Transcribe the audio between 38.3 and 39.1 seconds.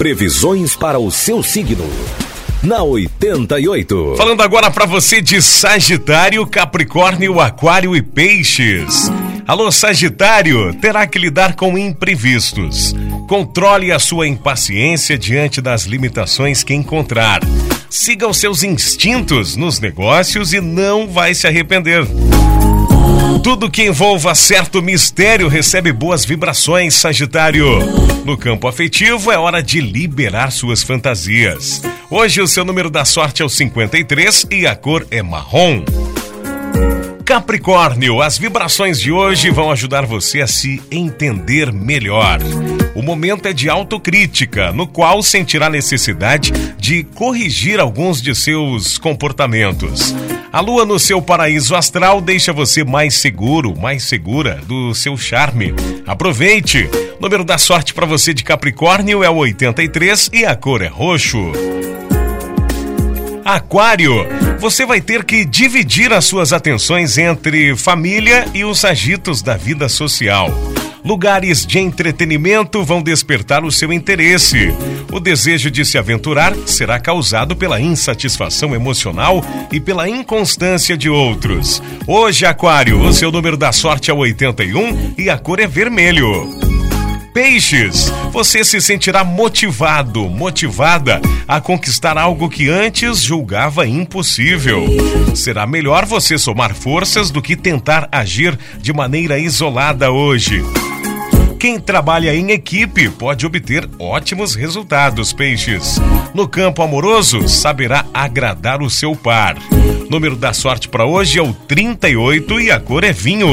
vibrações de